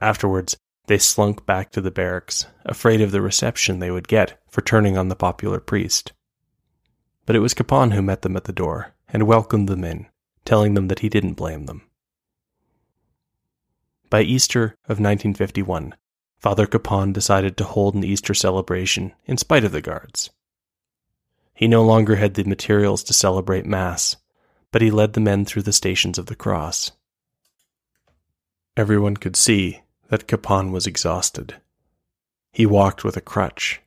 Afterwards, 0.00 0.56
they 0.86 0.98
slunk 0.98 1.46
back 1.46 1.70
to 1.70 1.80
the 1.80 1.90
barracks, 1.90 2.46
afraid 2.66 3.00
of 3.00 3.12
the 3.12 3.22
reception 3.22 3.78
they 3.78 3.90
would 3.90 4.08
get 4.08 4.38
for 4.50 4.60
turning 4.60 4.98
on 4.98 5.08
the 5.08 5.16
popular 5.16 5.60
priest 5.60 6.12
but 7.26 7.36
it 7.36 7.40
was 7.40 7.54
Kapaun 7.54 7.92
who 7.92 8.02
met 8.02 8.22
them 8.22 8.36
at 8.36 8.44
the 8.44 8.52
door 8.52 8.94
and 9.08 9.26
welcomed 9.26 9.68
them 9.68 9.84
in, 9.84 10.06
telling 10.44 10.74
them 10.74 10.88
that 10.88 11.00
he 11.00 11.08
didn't 11.08 11.34
blame 11.34 11.66
them. 11.66 11.82
By 14.10 14.22
Easter 14.22 14.76
of 14.84 15.00
1951, 15.00 15.94
Father 16.38 16.66
Kapaun 16.66 17.12
decided 17.12 17.56
to 17.56 17.64
hold 17.64 17.94
an 17.94 18.04
Easter 18.04 18.34
celebration 18.34 19.12
in 19.26 19.36
spite 19.36 19.64
of 19.64 19.72
the 19.72 19.80
guards. 19.80 20.30
He 21.62 21.68
no 21.68 21.84
longer 21.84 22.16
had 22.16 22.34
the 22.34 22.42
materials 22.42 23.04
to 23.04 23.12
celebrate 23.12 23.66
Mass, 23.66 24.16
but 24.72 24.82
he 24.82 24.90
led 24.90 25.12
the 25.12 25.20
men 25.20 25.44
through 25.44 25.62
the 25.62 25.72
stations 25.72 26.18
of 26.18 26.26
the 26.26 26.34
cross. 26.34 26.90
Everyone 28.76 29.16
could 29.16 29.36
see 29.36 29.82
that 30.08 30.26
Kapaun 30.26 30.72
was 30.72 30.88
exhausted. 30.88 31.54
He 32.50 32.66
walked 32.66 33.04
with 33.04 33.16
a 33.16 33.20
crutch. 33.20 33.80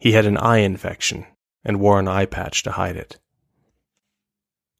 He 0.00 0.14
had 0.14 0.26
an 0.26 0.36
eye 0.36 0.58
infection 0.58 1.26
and 1.64 1.78
wore 1.78 2.00
an 2.00 2.08
eye 2.08 2.26
patch 2.26 2.64
to 2.64 2.72
hide 2.72 2.96
it. 2.96 3.20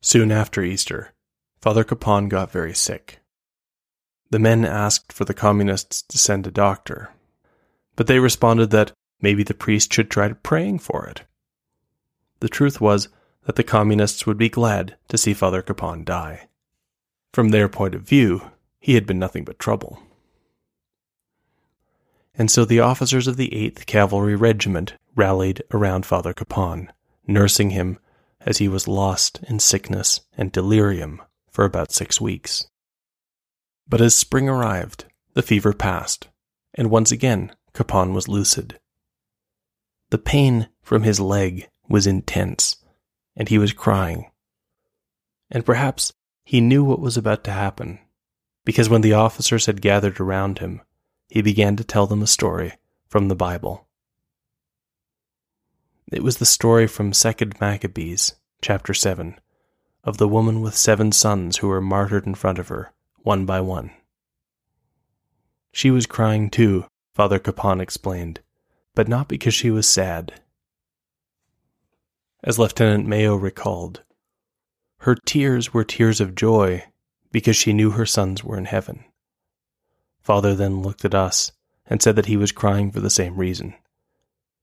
Soon 0.03 0.33
after 0.33 0.65
Easter, 0.65 1.15
Father 1.61 1.85
Kapaun 1.85 2.29
got 2.29 2.51
very 2.51 2.75
sick. 2.75 3.21
The 4.31 4.41
men 4.41 4.65
asked 4.65 5.13
for 5.13 5.25
the 5.25 5.33
communists 5.33 6.03
to 6.03 6.19
send 6.19 6.45
a 6.49 6.51
doctor, 6.51 7.11
but 7.95 8.09
they 8.09 8.19
responded 8.19 8.71
that 8.71 8.91
maybe 9.21 9.45
the 9.45 9.55
priest 9.55 9.93
should 9.93 10.11
try 10.11 10.33
praying 10.33 10.81
for 10.81 11.07
it. 11.07 11.23
The 12.41 12.49
truth 12.49 12.81
was 12.81 13.09
that 13.45 13.57
the 13.57 13.65
communists 13.65 14.27
would 14.27 14.37
be 14.37 14.49
glad 14.49 14.97
to 15.09 15.19
see 15.19 15.35
Father 15.35 15.63
Kapaun 15.63 16.05
die. 16.05 16.49
From 17.33 17.51
their 17.51 17.69
point 17.69 17.95
of 17.95 18.03
view, 18.03 18.51
he 18.81 18.95
had 18.95 19.07
been 19.07 19.19
nothing 19.19 19.45
but 19.45 19.59
trouble. 19.59 20.03
And 22.35 22.51
so 22.51 22.65
the 22.65 22.81
officers 22.81 23.27
of 23.27 23.37
the 23.37 23.49
8th 23.51 23.87
Cavalry 23.87 24.37
Regiment 24.37 24.95
rallied 25.15 25.63
around 25.73 26.05
Father 26.05 26.35
Kapaun, 26.35 26.89
nursing 27.27 27.71
him 27.71 27.99
as 28.41 28.59
he 28.59 28.69
was 28.69 28.87
lost 28.87 29.41
in 29.49 29.59
sickness 29.59 30.21
and 30.37 30.53
delirium 30.53 31.23
for 31.51 31.65
about 31.65 31.93
six 31.93 32.21
weeks. 32.21 32.67
But 33.89 34.01
as 34.01 34.15
spring 34.15 34.49
arrived, 34.49 35.07
the 35.35 35.43
fever 35.43 35.73
passed, 35.73 36.29
and 36.75 36.91
once 36.91 37.11
again 37.11 37.55
Kapaun 37.73 38.13
was 38.13 38.29
lucid. 38.29 38.79
The 40.11 40.19
pain 40.19 40.69
from 40.83 41.03
his 41.03 41.19
leg 41.19 41.69
was 41.89 42.07
intense, 42.07 42.77
and 43.37 43.49
he 43.49 43.59
was 43.59 43.73
crying. 43.73 44.31
And 45.51 45.65
perhaps 45.65 46.13
he 46.45 46.61
knew 46.61 46.85
what 46.85 47.01
was 47.01 47.17
about 47.17 47.45
to 47.45 47.53
happen, 47.53 47.99
because 48.65 48.89
when 48.89 49.03
the 49.03 49.13
officers 49.13 49.67
had 49.67 49.81
gathered 49.81 50.21
around 50.21 50.59
him, 50.59 50.81
he 51.29 51.43
began 51.43 51.77
to 51.77 51.85
tell 51.85 52.07
them 52.07 52.23
a 52.23 52.27
story 52.27 52.75
from 53.09 53.29
the 53.29 53.37
Bible. 53.37 53.87
It 56.13 56.23
was 56.23 56.39
the 56.39 56.47
story 56.47 56.87
from 56.87 57.13
2nd 57.13 57.61
Maccabees, 57.61 58.37
chapter 58.63 58.95
7, 58.95 59.41
of 60.05 60.19
the 60.19 60.29
woman 60.29 60.61
with 60.61 60.77
seven 60.77 61.11
sons 61.11 61.57
who 61.59 61.69
were 61.69 61.81
martyred 61.81 62.27
in 62.27 62.35
front 62.35 62.61
of 62.61 62.69
her, 62.69 62.93
one 63.23 63.45
by 63.45 63.61
one. 63.61 63.91
She 65.73 65.91
was 65.91 66.07
crying 66.07 66.49
too, 66.49 66.87
Father 67.13 67.39
Kapaun 67.39 67.81
explained, 67.81 68.41
but 68.95 69.09
not 69.09 69.29
because 69.29 69.53
she 69.53 69.71
was 69.71 69.89
sad. 69.89 70.41
As 72.47 72.61
Lieutenant 72.61 73.09
Mayo 73.09 73.35
recalled, 73.35 74.05
her 74.99 75.17
tears 75.17 75.75
were 75.75 75.83
tears 75.83 76.21
of 76.21 76.37
joy 76.37 76.85
because 77.33 77.57
she 77.57 77.73
knew 77.73 77.91
her 77.91 78.07
sons 78.07 78.45
were 78.45 78.57
in 78.57 78.67
heaven. 78.67 79.05
Father 80.21 80.55
then 80.55 80.81
looked 80.81 81.05
at 81.05 81.15
us 81.15 81.51
and 81.87 82.01
said 82.01 82.15
that 82.15 82.27
he 82.27 82.37
was 82.37 82.53
crying 82.53 82.93
for 82.93 83.01
the 83.01 83.11
same 83.11 83.37
reason. 83.37 83.75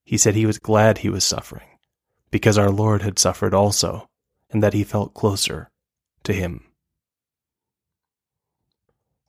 He 0.06 0.18
said 0.18 0.34
he 0.34 0.46
was 0.46 0.60
glad 0.60 1.00
he 1.00 1.10
was 1.10 1.26
suffering, 1.26 1.68
because 2.32 2.58
our 2.58 2.70
Lord 2.70 3.02
had 3.02 3.20
suffered 3.20 3.54
also, 3.54 4.10
and 4.50 4.64
that 4.64 4.74
he 4.74 4.86
felt 4.86 5.14
closer 5.14 5.70
to 6.24 6.32
him. 6.32 6.64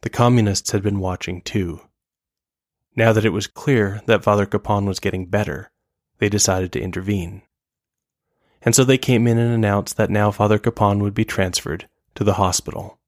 The 0.02 0.10
communists 0.10 0.70
had 0.70 0.82
been 0.82 1.00
watching 1.00 1.42
too. 1.42 1.80
Now 2.94 3.12
that 3.12 3.24
it 3.24 3.30
was 3.30 3.48
clear 3.48 4.00
that 4.06 4.22
Father 4.22 4.46
Kapaun 4.46 4.86
was 4.86 5.00
getting 5.00 5.26
better, 5.26 5.72
they 6.18 6.28
decided 6.28 6.70
to 6.72 6.80
intervene. 6.80 7.42
And 8.64 8.74
so 8.74 8.82
they 8.82 8.98
came 8.98 9.26
in 9.26 9.38
and 9.38 9.52
announced 9.52 9.96
that 9.96 10.10
now 10.10 10.30
Father 10.30 10.58
Kapaun 10.58 11.00
would 11.00 11.14
be 11.14 11.24
transferred 11.24 11.88
to 12.14 12.24
the 12.24 12.34
hospital. 12.34 12.98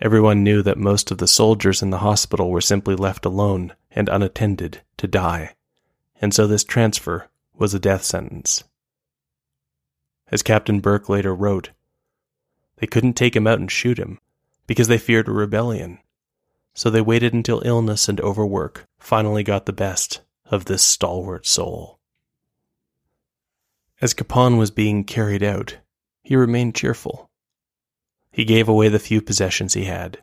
Everyone 0.00 0.42
knew 0.42 0.62
that 0.62 0.78
most 0.78 1.10
of 1.10 1.18
the 1.18 1.28
soldiers 1.28 1.82
in 1.82 1.90
the 1.90 1.98
hospital 1.98 2.50
were 2.50 2.60
simply 2.60 2.96
left 2.96 3.24
alone 3.24 3.74
and 3.90 4.08
unattended 4.08 4.82
to 4.96 5.06
die 5.06 5.54
and 6.22 6.32
so 6.32 6.46
this 6.46 6.62
transfer 6.62 7.28
was 7.58 7.74
a 7.74 7.80
death 7.80 8.04
sentence. 8.04 8.62
As 10.28 10.42
Captain 10.42 10.78
Burke 10.78 11.08
later 11.08 11.34
wrote, 11.34 11.70
they 12.76 12.86
couldn't 12.86 13.14
take 13.14 13.36
him 13.36 13.46
out 13.46 13.58
and 13.58 13.70
shoot 13.70 13.98
him 13.98 14.18
because 14.68 14.88
they 14.88 14.98
feared 14.98 15.28
a 15.28 15.32
rebellion, 15.32 15.98
so 16.72 16.88
they 16.88 17.02
waited 17.02 17.34
until 17.34 17.60
illness 17.66 18.08
and 18.08 18.20
overwork 18.20 18.86
finally 18.98 19.42
got 19.42 19.66
the 19.66 19.72
best 19.72 20.22
of 20.46 20.64
this 20.64 20.82
stalwart 20.82 21.44
soul. 21.44 21.98
As 24.02 24.12
Kapaun 24.12 24.58
was 24.58 24.70
being 24.70 25.04
carried 25.04 25.42
out, 25.42 25.78
he 26.22 26.36
remained 26.36 26.74
cheerful. 26.74 27.30
He 28.30 28.44
gave 28.44 28.68
away 28.68 28.88
the 28.88 28.98
few 28.98 29.22
possessions 29.22 29.72
he 29.72 29.84
had. 29.84 30.22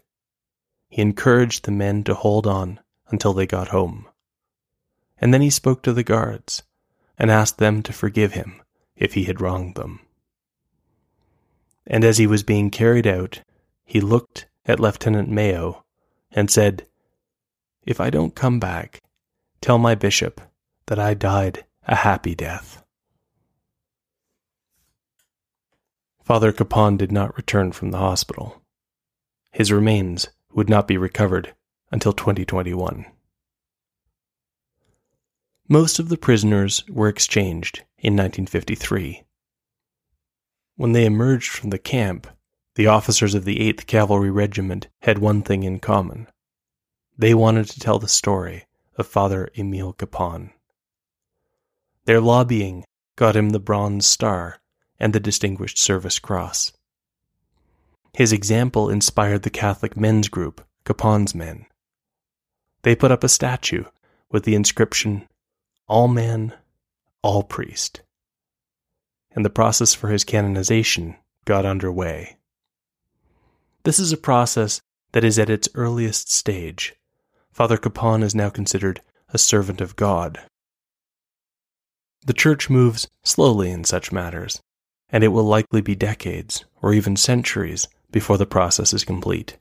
He 0.90 1.02
encouraged 1.02 1.66
the 1.66 1.72
men 1.72 2.04
to 2.04 2.14
hold 2.14 2.46
on 2.46 2.80
until 3.10 3.34
they 3.34 3.48
got 3.48 3.70
home 3.70 4.08
and 5.22 5.34
then 5.34 5.42
he 5.42 5.50
spoke 5.50 5.82
to 5.84 5.94
the 5.94 6.04
guards 6.04 6.64
and 7.18 7.30
asked 7.30 7.58
them 7.58 7.84
to 7.84 7.94
forgive 7.94 8.34
him 8.34 8.62
if 8.96 9.14
he 9.14 9.26
had 9.26 9.42
wronged 9.42 9.76
them. 9.76 10.00
And 11.86 12.04
as 12.04 12.18
he 12.18 12.28
was 12.28 12.44
being 12.44 12.70
carried 12.70 13.08
out, 13.08 13.42
he 13.84 14.00
looked 14.00 14.48
at 14.66 14.80
Lieutenant 14.80 15.30
Mayo 15.30 15.84
and 16.32 16.50
said, 16.50 16.86
If 17.86 18.00
I 18.00 18.10
don't 18.10 18.36
come 18.36 18.60
back, 18.60 19.02
tell 19.62 19.78
my 19.78 19.96
bishop 19.96 20.40
that 20.86 21.00
I 21.00 21.14
died 21.14 21.66
a 21.88 21.96
happy 21.96 22.36
death. 22.36 22.79
Father 26.30 26.54
Kapaun 26.54 26.96
did 26.96 27.12
not 27.12 27.36
return 27.36 27.72
from 27.72 27.90
the 27.90 27.98
hospital. 27.98 28.62
His 29.52 29.72
remains 29.72 30.28
would 30.54 30.70
not 30.70 30.88
be 30.88 30.96
recovered 30.96 31.56
until 31.92 32.14
2021. 32.14 33.08
Most 35.68 35.98
of 35.98 36.08
the 36.08 36.20
prisoners 36.20 36.84
were 36.88 37.10
exchanged 37.10 37.80
in 37.98 38.14
1953. 38.14 39.24
When 40.76 40.92
they 40.92 41.06
emerged 41.06 41.50
from 41.50 41.72
the 41.72 41.80
camp, 41.80 42.28
the 42.76 42.86
officers 42.86 43.34
of 43.34 43.44
the 43.44 43.58
8th 43.74 43.88
Cavalry 43.88 44.30
Regiment 44.30 44.88
had 45.02 45.18
one 45.18 45.42
thing 45.42 45.64
in 45.64 45.80
common. 45.80 46.28
They 47.18 47.34
wanted 47.34 47.70
to 47.70 47.80
tell 47.80 47.98
the 47.98 48.08
story 48.08 48.68
of 49.00 49.08
Father 49.08 49.50
Emil 49.58 49.94
Kapaun. 49.94 50.52
Their 52.06 52.22
lobbying 52.22 52.86
got 53.16 53.36
him 53.36 53.50
the 53.50 53.60
Bronze 53.60 54.06
Star 54.06 54.60
and 55.00 55.14
the 55.14 55.20
Distinguished 55.20 55.78
Service 55.78 56.20
Cross. 56.20 56.74
His 58.14 58.34
example 58.34 58.90
inspired 58.90 59.44
the 59.44 59.50
Catholic 59.50 59.96
men's 59.96 60.30
group, 60.30 60.66
Kapaun's 60.86 61.36
Men. 61.36 61.66
They 62.82 62.96
put 62.96 63.12
up 63.12 63.24
a 63.24 63.30
statue 63.30 63.86
with 64.32 64.44
the 64.44 64.56
inscription 64.56 65.28
all 65.88 66.08
man, 66.08 66.54
all 67.24 67.44
priest. 67.44 68.02
And 69.32 69.44
the 69.44 69.50
process 69.50 69.94
for 69.94 70.10
his 70.10 70.24
canonization 70.24 71.16
got 71.46 71.66
underway. 71.66 72.38
This 73.84 74.00
is 74.00 74.12
a 74.12 74.18
process 74.18 74.82
that 75.14 75.24
is 75.24 75.40
at 75.40 75.50
its 75.50 75.70
earliest 75.74 76.32
stage. 76.32 76.96
Father 77.52 77.78
Kapaun 77.78 78.24
is 78.24 78.36
now 78.36 78.50
considered 78.50 79.02
a 79.30 79.38
servant 79.38 79.82
of 79.82 79.96
God. 79.96 80.40
The 82.26 82.34
Church 82.34 82.70
moves 82.70 83.08
slowly 83.24 83.72
in 83.72 83.84
such 83.84 84.12
matters, 84.12 84.62
and 85.12 85.24
it 85.24 85.30
will 85.30 85.44
likely 85.44 85.82
be 85.82 85.96
decades 85.96 86.66
or 86.82 86.94
even 86.94 87.16
centuries 87.16 87.88
before 88.12 88.38
the 88.38 88.46
process 88.46 88.94
is 88.94 89.04
complete. 89.04 89.58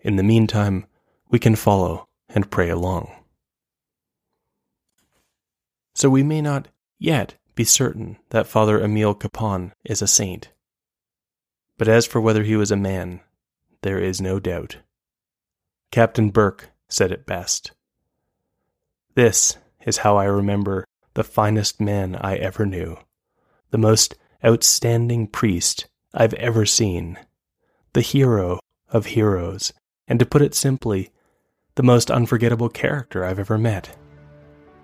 In 0.00 0.16
the 0.16 0.22
meantime, 0.22 0.86
we 1.30 1.38
can 1.38 1.56
follow 1.56 2.08
and 2.28 2.50
pray 2.50 2.68
along 2.68 3.10
so 5.94 6.08
we 6.08 6.22
may 6.22 6.40
not 6.40 6.68
yet 6.98 7.34
be 7.54 7.64
certain 7.64 8.16
that 8.30 8.46
Father 8.46 8.82
Emil 8.82 9.14
Kapaun 9.14 9.72
is 9.84 10.00
a 10.00 10.06
saint. 10.06 10.50
But 11.78 11.88
as 11.88 12.06
for 12.06 12.20
whether 12.20 12.42
he 12.42 12.56
was 12.56 12.70
a 12.70 12.76
man, 12.76 13.20
there 13.82 13.98
is 13.98 14.20
no 14.20 14.40
doubt. 14.40 14.78
Captain 15.90 16.30
Burke 16.30 16.70
said 16.88 17.12
it 17.12 17.26
best. 17.26 17.72
This 19.14 19.58
is 19.84 19.98
how 19.98 20.16
I 20.16 20.24
remember 20.24 20.86
the 21.14 21.24
finest 21.24 21.80
man 21.80 22.16
I 22.16 22.36
ever 22.36 22.64
knew, 22.64 22.96
the 23.70 23.78
most 23.78 24.14
outstanding 24.44 25.26
priest 25.26 25.86
I've 26.14 26.34
ever 26.34 26.66
seen, 26.66 27.18
the 27.92 28.00
hero 28.00 28.58
of 28.90 29.06
heroes, 29.06 29.72
and 30.08 30.18
to 30.18 30.26
put 30.26 30.42
it 30.42 30.54
simply, 30.54 31.10
the 31.74 31.82
most 31.82 32.10
unforgettable 32.10 32.68
character 32.68 33.24
I've 33.24 33.38
ever 33.38 33.56
met. 33.56 33.96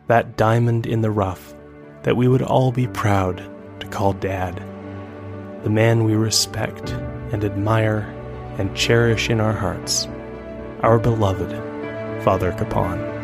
That 0.06 0.36
diamond 0.36 0.86
in 0.86 1.02
the 1.02 1.10
rough 1.10 1.54
that 2.02 2.16
we 2.16 2.28
would 2.28 2.42
all 2.42 2.72
be 2.72 2.86
proud 2.86 3.42
to 3.80 3.88
call 3.88 4.14
Dad, 4.14 4.56
the 5.64 5.70
man 5.70 6.04
we 6.04 6.14
respect 6.14 6.90
and 7.32 7.44
admire 7.44 8.14
and 8.58 8.74
cherish 8.76 9.28
in 9.28 9.40
our 9.40 9.52
hearts, 9.52 10.06
our 10.82 10.98
beloved 10.98 11.50
Father 12.24 12.52
Kapaun. 12.52 13.17